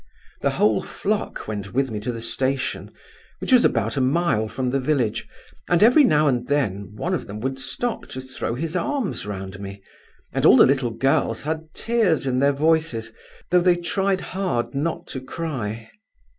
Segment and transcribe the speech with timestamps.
[0.41, 2.89] The whole flock went with me to the station,
[3.37, 5.27] which was about a mile from the village,
[5.69, 9.59] and every now and then one of them would stop to throw his arms round
[9.59, 9.83] me,
[10.33, 13.13] and all the little girls had tears in their voices,
[13.51, 15.91] though they tried hard not to cry.